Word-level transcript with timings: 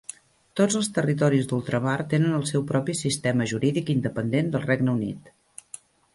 Tots 0.59 0.77
els 0.77 0.87
territoris 0.95 1.45
d'ultramar 1.51 1.97
tenen 2.13 2.33
el 2.39 2.47
seu 2.53 2.65
propi 2.73 2.97
sistema 3.01 3.49
jurídic 3.53 3.93
independent 3.97 4.53
del 4.57 4.67
Regne 4.73 4.99
Unit. 5.01 5.33